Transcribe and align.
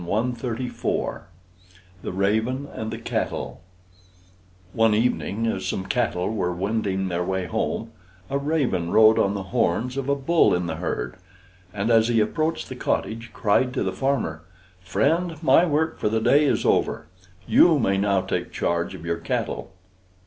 THE 0.03 1.21
RAVEN 2.11 2.67
AND 2.73 2.89
THE 2.89 2.97
CATTLE 2.97 3.61
One 4.73 4.95
evening, 4.95 5.45
as 5.45 5.67
some 5.67 5.85
cattle 5.85 6.33
were 6.33 6.51
wending 6.51 7.07
their 7.07 7.23
way 7.23 7.45
home, 7.45 7.91
a 8.27 8.39
raven 8.39 8.89
rode 8.89 9.19
on 9.19 9.35
the 9.35 9.43
horns 9.53 9.97
of 9.97 10.09
a 10.09 10.15
bull 10.15 10.55
in 10.55 10.65
the 10.65 10.77
herd; 10.77 11.17
and 11.71 11.91
as 11.91 12.07
he 12.07 12.19
approached 12.19 12.67
the 12.69 12.75
cottage, 12.75 13.29
cried 13.31 13.75
to 13.75 13.83
the 13.83 13.93
farmer, 13.93 14.41
"Friend, 14.79 15.35
my 15.43 15.65
work 15.67 15.99
for 15.99 16.09
the 16.09 16.19
day 16.19 16.45
is 16.45 16.65
over; 16.65 17.05
you 17.45 17.77
may 17.77 17.97
now 17.99 18.21
take 18.21 18.51
charge 18.51 18.95
of 18.95 19.05
your 19.05 19.17
cattle." 19.19 19.71